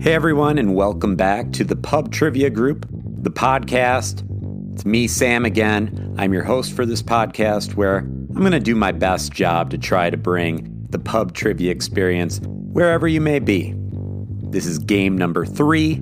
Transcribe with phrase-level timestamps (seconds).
[0.00, 4.24] Hey everyone, and welcome back to the Pub Trivia Group, the podcast.
[4.72, 6.14] It's me, Sam, again.
[6.16, 9.76] I'm your host for this podcast where I'm going to do my best job to
[9.76, 13.74] try to bring the pub trivia experience wherever you may be.
[13.76, 16.00] This is game number three.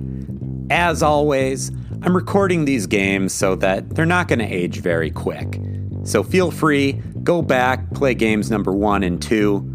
[0.69, 1.69] As always,
[2.01, 5.59] I'm recording these games so that they're not going to age very quick.
[6.05, 9.69] So feel free, go back, play games number one and two.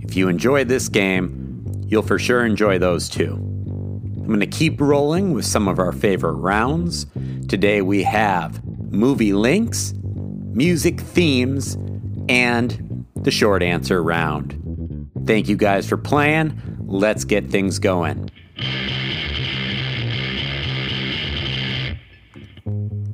[0.00, 3.53] If you enjoy this game, you'll for sure enjoy those too.
[4.24, 7.04] I'm going to keep rolling with some of our favorite rounds.
[7.46, 11.76] Today we have movie links, music themes,
[12.30, 15.10] and the short answer round.
[15.26, 16.58] Thank you guys for playing.
[16.86, 18.30] Let's get things going.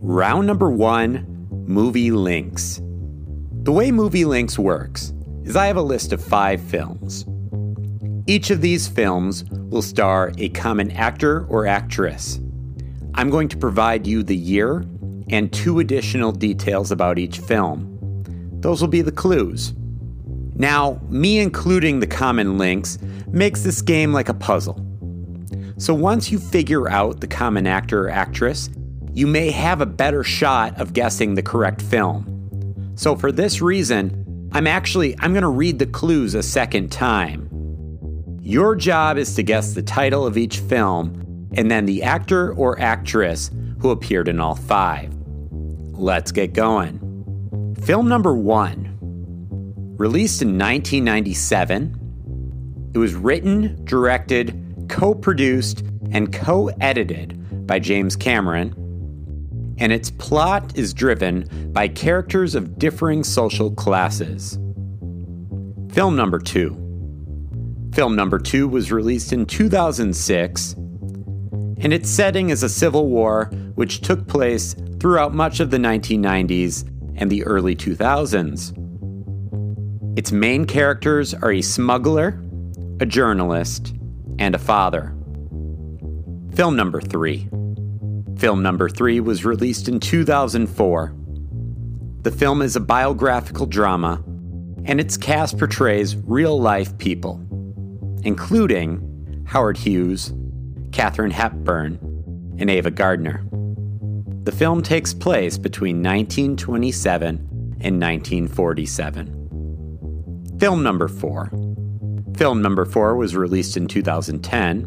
[0.01, 2.81] Round number one Movie Links.
[3.65, 7.27] The way Movie Links works is I have a list of five films.
[8.31, 12.39] Each of these films will star a common actor or actress.
[13.15, 14.85] I'm going to provide you the year
[15.31, 17.99] and two additional details about each film.
[18.61, 19.75] Those will be the clues.
[20.55, 22.99] Now, me including the common links
[23.33, 24.81] makes this game like a puzzle.
[25.77, 28.71] So once you figure out the common actor or actress,
[29.13, 32.93] you may have a better shot of guessing the correct film.
[32.95, 37.50] So for this reason, I'm actually I'm going to read the clues a second time.
[38.41, 42.81] Your job is to guess the title of each film and then the actor or
[42.81, 45.15] actress who appeared in all 5.
[45.93, 47.75] Let's get going.
[47.83, 49.95] Film number 1.
[49.97, 58.75] Released in 1997, it was written, directed, co-produced, and co-edited by James Cameron
[59.81, 64.59] and its plot is driven by characters of differing social classes.
[65.93, 66.77] Film number two.
[67.93, 74.01] Film number two was released in 2006, and its setting is a civil war which
[74.01, 76.87] took place throughout much of the 1990s
[77.17, 78.77] and the early 2000s.
[80.17, 82.41] Its main characters are a smuggler,
[83.01, 83.95] a journalist,
[84.39, 85.15] and a father.
[86.55, 87.49] Film number three.
[88.39, 91.15] Film number three was released in 2004.
[92.23, 94.23] The film is a biographical drama,
[94.85, 97.41] and its cast portrays real life people,
[98.25, 100.33] including Howard Hughes,
[100.93, 101.99] Katharine Hepburn,
[102.59, 103.45] and Ava Gardner.
[104.45, 107.29] The film takes place between 1927
[107.81, 110.57] and 1947.
[110.59, 111.51] Film number four.
[112.37, 114.85] Film number four was released in 2010,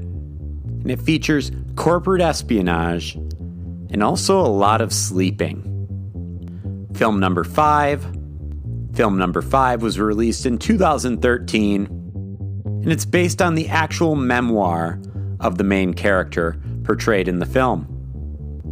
[0.82, 5.70] and it features corporate espionage and also a lot of sleeping.
[6.96, 8.04] Film number five.
[8.94, 11.93] Film number five was released in 2013,
[12.84, 15.00] and it's based on the actual memoir
[15.40, 17.88] of the main character portrayed in the film.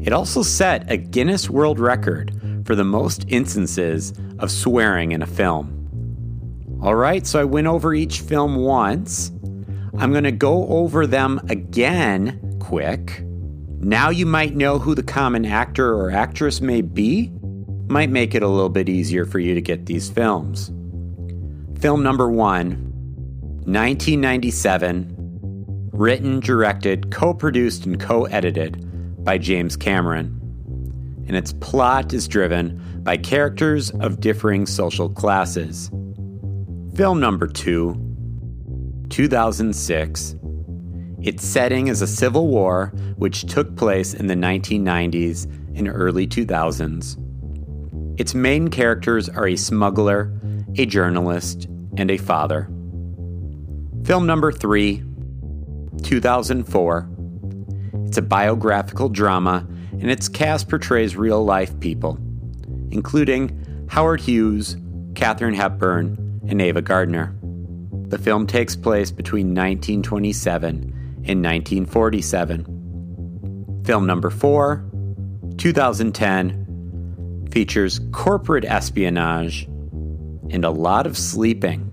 [0.04, 2.32] It also set a Guinness World Record
[2.66, 5.78] for the most instances of swearing in a film.
[6.82, 9.32] All right, so I went over each film once.
[9.98, 13.24] I'm going to go over them again quick
[13.84, 17.32] now you might know who the common actor or actress may be,
[17.88, 20.72] might make it a little bit easier for you to get these films.
[21.80, 22.91] Film number one,
[23.66, 30.38] 1997, written, directed, co produced, and co edited by James Cameron.
[31.28, 35.90] And its plot is driven by characters of differing social classes.
[36.96, 37.94] Film number two,
[39.10, 40.36] 2006,
[41.22, 45.46] its setting is a civil war which took place in the 1990s
[45.78, 47.16] and early 2000s.
[48.20, 50.34] Its main characters are a smuggler,
[50.78, 51.68] a journalist,
[51.98, 52.68] and a father.
[54.06, 55.04] Film number three,
[56.02, 57.10] 2004.
[58.08, 62.18] It's a biographical drama, and its cast portrays real life people,
[62.90, 64.76] including Howard Hughes,
[65.14, 67.36] Katharine Hepburn, and Ava Gardner.
[68.08, 73.84] The film takes place between 1927 and 1947.
[73.86, 74.84] Film number four,
[75.58, 79.66] 2010, features corporate espionage
[80.50, 81.91] and a lot of sleeping.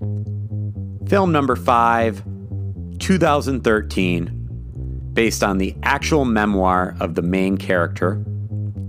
[1.09, 2.23] Film number five,
[2.99, 8.23] 2013, based on the actual memoir of the main character,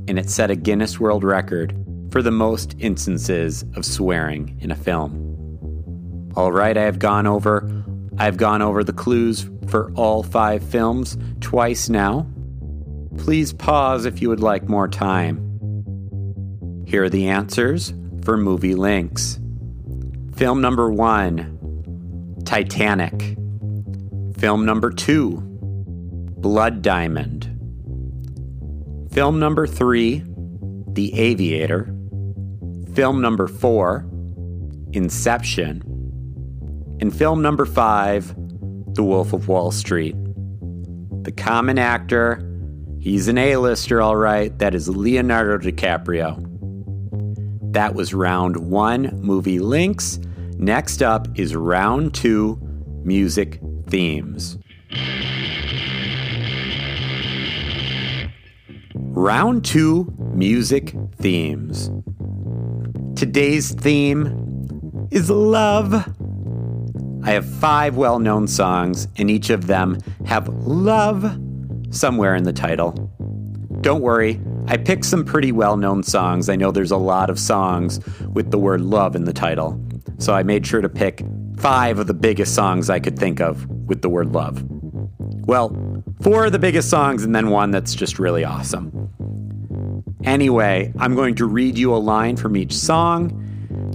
[0.07, 1.75] and it set a Guinness World Record
[2.11, 6.31] for the most instances of swearing in a film.
[6.37, 7.67] All right, I have gone over
[8.19, 12.27] I've gone over the clues for all five films twice now.
[13.17, 15.39] Please pause if you would like more time.
[16.87, 19.41] Here are the answers for movie links.
[20.37, 21.57] Film number one
[22.51, 23.37] Titanic.
[24.41, 25.41] Film number two
[26.39, 27.45] Blood Diamond.
[29.13, 30.25] Film number three,
[30.89, 31.95] The Aviator.
[32.93, 34.05] Film number four,
[34.93, 35.81] Inception.
[37.01, 38.35] And film number five,
[38.95, 40.17] The Wolf of Wall Street.
[41.23, 42.45] The common actor,
[42.99, 46.45] he's an A-lister, all right, that is Leonardo DiCaprio.
[47.73, 50.19] That was round one, movie links.
[50.61, 52.59] Next up is round two,
[53.03, 54.59] music themes.
[58.95, 61.91] Round two, music themes.
[63.17, 65.95] Today's theme is love.
[67.25, 69.97] I have five well known songs, and each of them
[70.27, 71.41] have love
[71.89, 72.91] somewhere in the title.
[73.81, 76.51] Don't worry, I picked some pretty well known songs.
[76.51, 77.99] I know there's a lot of songs
[78.35, 79.83] with the word love in the title.
[80.21, 81.25] So I made sure to pick
[81.57, 84.63] five of the biggest songs I could think of with the word love.
[85.47, 85.75] Well,
[86.21, 89.11] four of the biggest songs and then one that's just really awesome.
[90.25, 93.33] Anyway, I'm going to read you a line from each song.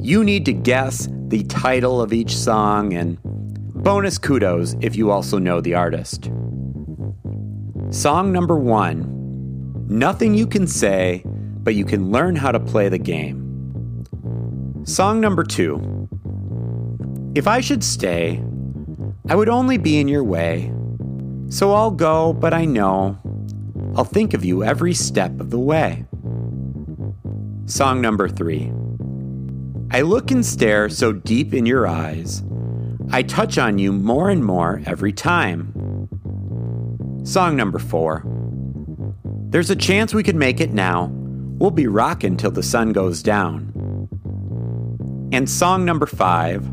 [0.01, 5.38] You need to guess the title of each song and bonus kudos if you also
[5.38, 6.31] know the artist.
[7.92, 9.12] Song number one
[9.88, 14.04] Nothing you can say, but you can learn how to play the game.
[14.83, 16.04] Song number two
[17.35, 18.41] If I should stay,
[19.27, 20.71] I would only be in your way.
[21.49, 23.19] So I'll go, but I know
[23.97, 26.05] I'll think of you every step of the way.
[27.65, 28.71] Song number three
[29.91, 32.41] I look and stare so deep in your eyes,
[33.11, 35.73] I touch on you more and more every time.
[37.25, 38.23] Song number four
[39.49, 41.09] there's a chance we could make it now.
[41.59, 43.71] We'll be rockin' till the sun goes down.
[45.33, 46.65] And song number five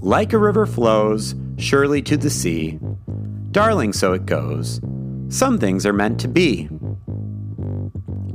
[0.00, 2.78] Like a river flows, surely to the sea.
[3.50, 4.80] Darling, so it goes.
[5.28, 6.68] Some things are meant to be.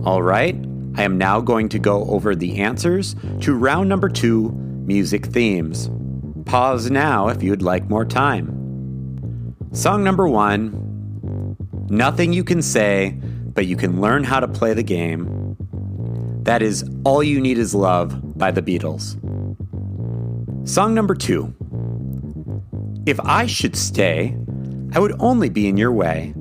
[0.04, 0.56] All right,
[0.96, 5.90] I am now going to go over the answers to round number two music themes.
[6.46, 9.56] Pause now if you'd like more time.
[9.72, 10.84] Song number one
[11.90, 13.18] Nothing you can say,
[13.54, 15.56] but you can learn how to play the game.
[16.44, 19.23] That is All You Need Is Love by the Beatles.
[20.66, 21.54] Song number two.
[23.06, 24.38] If I should stay,
[24.94, 26.34] I would only be in your way.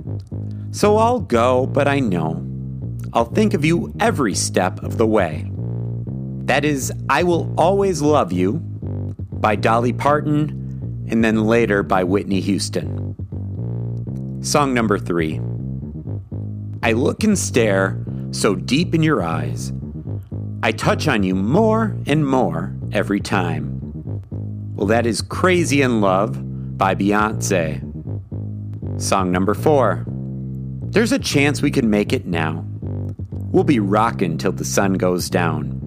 [0.70, 2.46] So I'll go, but I know
[3.12, 5.50] I'll think of you every step of the way.
[6.44, 8.60] That is I Will Always Love You
[9.32, 13.16] by Dolly Parton and then later by Whitney Houston.
[14.40, 15.40] Song number three.
[16.84, 19.72] I look and stare so deep in your eyes.
[20.62, 23.81] I touch on you more and more every time.
[24.74, 26.38] Well, that is Crazy in Love
[26.76, 27.80] by Beyonce.
[29.00, 30.04] Song number four.
[30.90, 32.64] There's a chance we can make it now.
[33.52, 35.78] We'll be rockin' till the sun goes down.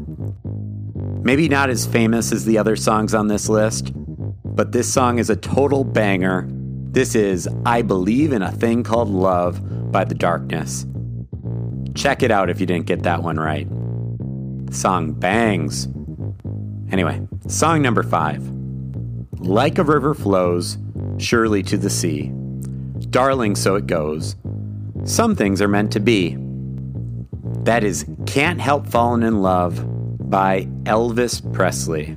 [1.24, 5.30] Maybe not as famous as the other songs on this list, but this song is
[5.30, 6.48] a total banger
[6.96, 10.86] this is I Believe in a Thing Called Love by The Darkness.
[11.94, 13.68] Check it out if you didn't get that one right.
[14.68, 15.90] The song bangs.
[16.94, 18.42] Anyway, song number five
[19.46, 20.80] Like a river flows,
[21.20, 22.32] surely to the sea.
[23.12, 24.36] Darling, so it goes.
[25.04, 26.36] Some things are meant to be.
[27.62, 29.86] That is Can't Help Falling in Love
[30.32, 32.16] by Elvis Presley.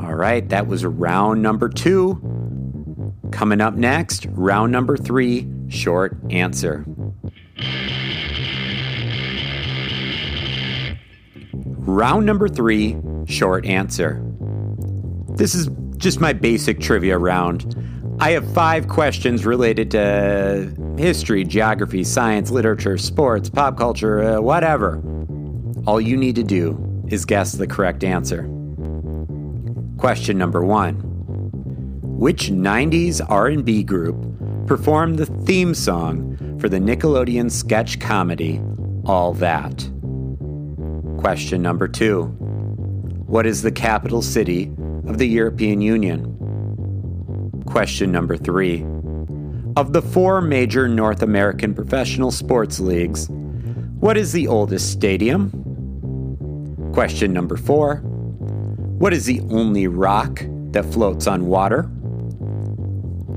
[0.00, 3.12] All right, that was round number two.
[3.30, 6.86] Coming up next, round number three short answer.
[11.86, 14.24] Round number three short answer.
[15.36, 17.74] This is just my basic trivia round.
[18.20, 25.02] I have five questions related to history, geography, science, literature, sports, pop culture, uh, whatever.
[25.86, 28.48] All you need to do is guess the correct answer.
[29.98, 31.10] Question number one
[32.16, 34.16] which 90s R&B group
[34.66, 38.62] performed the theme song for the Nickelodeon sketch comedy
[39.04, 39.90] All That?
[41.18, 42.24] Question number 2.
[43.26, 44.66] What is the capital city
[45.06, 46.30] of the European Union?
[47.66, 48.84] Question number 3.
[49.76, 53.28] Of the four major North American professional sports leagues,
[54.00, 55.50] what is the oldest stadium?
[56.92, 57.96] Question number 4.
[58.98, 61.90] What is the only rock that floats on water?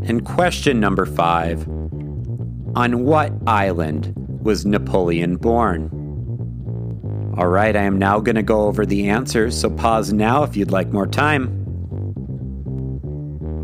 [0.03, 1.67] And question number five
[2.75, 5.89] On what island was Napoleon born?
[7.37, 10.55] All right, I am now going to go over the answers, so pause now if
[10.55, 11.56] you'd like more time.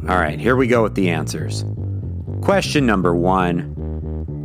[0.09, 1.63] All right, here we go with the answers.
[2.41, 3.61] Question number one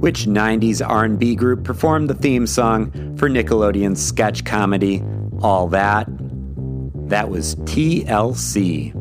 [0.01, 5.03] Which 90s R&B group performed the theme song for Nickelodeon's sketch comedy
[5.43, 6.07] All That?
[7.09, 8.93] That was TLC.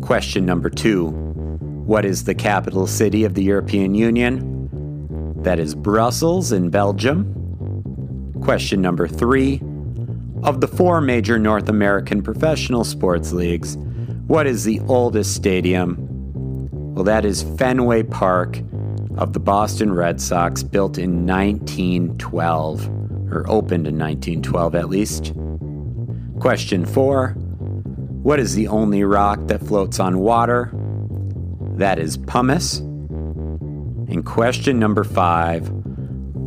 [0.00, 1.08] Question number two
[1.84, 5.34] What is the capital city of the European Union?
[5.42, 8.32] That is Brussels in Belgium.
[8.42, 9.60] Question number three
[10.44, 13.76] Of the four major North American professional sports leagues,
[14.26, 15.96] what is the oldest stadium?
[16.94, 18.58] Well, that is Fenway Park
[19.16, 22.88] of the Boston Red Sox, built in 1912,
[23.30, 25.32] or opened in 1912 at least.
[26.40, 27.30] Question four
[28.22, 30.70] What is the only rock that floats on water?
[31.76, 32.78] That is pumice.
[32.78, 35.68] And question number five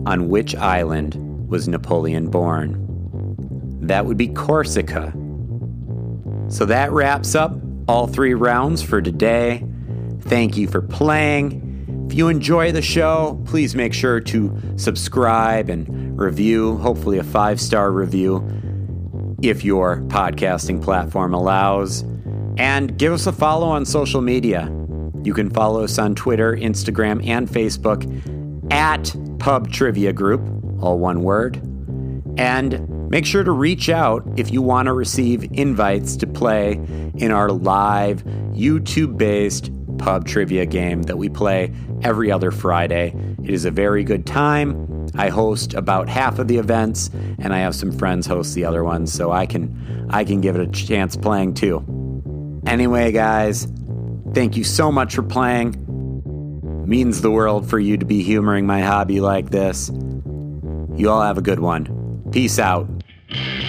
[0.05, 1.15] On which island
[1.48, 2.86] was Napoleon born?
[3.81, 5.13] That would be Corsica.
[6.50, 7.59] So that wraps up
[7.89, 9.65] all three rounds for today.
[10.22, 12.05] Thank you for playing.
[12.08, 17.60] If you enjoy the show, please make sure to subscribe and review, hopefully, a five
[17.60, 18.48] star review
[19.41, 22.03] if your podcasting platform allows.
[22.58, 24.72] And give us a follow on social media.
[25.24, 28.05] You can follow us on Twitter, Instagram, and Facebook
[28.72, 30.41] at Pub Trivia Group,
[30.79, 31.55] all one word.
[32.38, 36.74] And make sure to reach out if you want to receive invites to play
[37.16, 38.24] in our live
[38.54, 43.13] YouTube based pub trivia game that we play every other Friday.
[43.44, 45.08] It is a very good time.
[45.16, 48.84] I host about half of the events and I have some friends host the other
[48.84, 51.84] ones so I can I can give it a chance playing too.
[52.66, 53.68] Anyway, guys,
[54.34, 55.86] thank you so much for playing.
[56.88, 59.89] Means the world for you to be humoring my hobby like this.
[60.96, 62.30] You all have a good one.
[62.32, 62.89] Peace out
[63.31, 63.59] you